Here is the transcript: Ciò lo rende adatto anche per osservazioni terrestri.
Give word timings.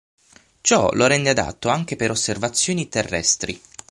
Ciò 0.61 0.89
lo 0.93 1.05
rende 1.05 1.29
adatto 1.29 1.69
anche 1.69 1.95
per 1.95 2.09
osservazioni 2.09 2.89
terrestri. 2.89 3.61